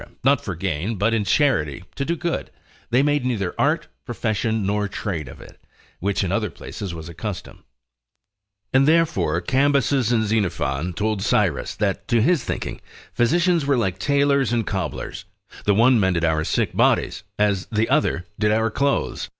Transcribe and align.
not 0.23 0.43
for 0.43 0.55
gain, 0.55 0.95
but 0.95 1.13
in 1.13 1.23
charity, 1.23 1.83
to 1.93 2.03
do 2.03 2.15
good, 2.15 2.49
they 2.89 3.03
made 3.03 3.23
neither 3.23 3.53
art, 3.55 3.87
profession, 4.03 4.65
nor 4.65 4.87
trade 4.87 5.27
of 5.27 5.39
it, 5.39 5.63
which 5.99 6.23
in 6.23 6.31
other 6.31 6.49
places 6.49 6.91
was 6.91 7.07
accustomed: 7.07 7.61
and 8.73 8.87
therefore 8.87 9.39
Cambyses 9.39 10.11
in 10.11 10.25
Xenophon 10.25 10.91
told 10.93 11.21
Cyrus, 11.21 11.75
that 11.75 12.07
to 12.07 12.19
his 12.19 12.43
thinking, 12.43 12.81
physicians 13.13 13.67
were 13.67 13.77
like 13.77 13.99
tailors 13.99 14.51
and 14.51 14.65
cobblers, 14.65 15.25
the 15.65 15.75
one 15.75 15.99
mended 15.99 16.25
our 16.25 16.43
sick 16.43 16.75
bodies, 16.75 17.21
as 17.37 17.67
the 17.67 17.87
other 17.87 18.25
did 18.39 18.51
our 18.51 18.71
clothes. 18.71 19.29